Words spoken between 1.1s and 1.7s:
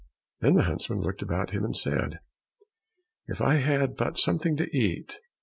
about him